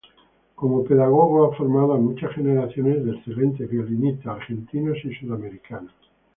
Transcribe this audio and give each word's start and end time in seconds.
Como 0.55 0.83
pedagogo 0.83 1.45
ha 1.45 1.55
formado 1.55 1.93
a 1.93 1.99
muchas 1.99 2.33
generaciones 2.33 3.05
de 3.05 3.11
excelentes 3.11 3.69
violinistas 3.69 4.35
argentinos 4.37 4.97
y 5.05 5.13
sudamericanos. 5.13 5.93